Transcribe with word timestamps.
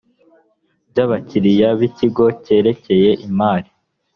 by 0.89 0.99
abakiliya 1.05 1.69
b 1.79 1.81
ikigo 1.87 2.25
cyerekeye 2.43 3.09
imari 3.27 3.69